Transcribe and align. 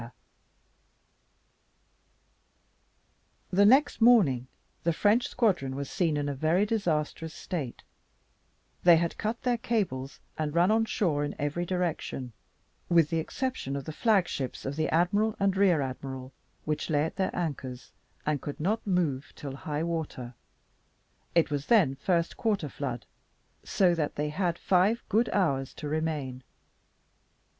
The 3.51 3.67
next 3.67 4.01
morning 4.01 4.47
the 4.83 4.93
French 4.93 5.27
squadron 5.27 5.75
was 5.75 5.91
seen 5.91 6.17
in 6.17 6.27
a 6.27 6.33
very 6.33 6.65
disastrous 6.65 7.35
state; 7.35 7.83
they 8.81 8.97
had 8.97 9.19
cut 9.19 9.43
their 9.43 9.59
cables, 9.59 10.19
and 10.39 10.55
run 10.55 10.71
on 10.71 10.85
shore 10.85 11.23
in 11.23 11.35
every 11.37 11.67
direction, 11.67 12.33
with 12.89 13.11
the 13.11 13.19
exception 13.19 13.75
of 13.75 13.85
the 13.85 13.91
flag 13.93 14.27
ships 14.27 14.65
of 14.65 14.75
the 14.75 14.89
admiral 14.89 15.35
and 15.39 15.55
rear 15.55 15.81
admiral, 15.81 16.33
which 16.65 16.89
lay 16.89 17.03
at 17.03 17.17
their 17.17 17.35
anchors, 17.35 17.91
and 18.25 18.41
could 18.41 18.59
not 18.59 18.87
move 18.87 19.31
till 19.35 19.55
high 19.55 19.83
water; 19.83 20.33
it 21.35 21.51
was 21.51 21.67
then 21.67 21.93
first 21.93 22.37
quarter 22.37 22.69
flood, 22.69 23.05
so 23.63 23.93
that 23.93 24.15
they 24.15 24.29
had 24.29 24.57
five 24.57 25.03
good 25.09 25.29
hours 25.29 25.75
to 25.75 25.87
remain. 25.87 26.41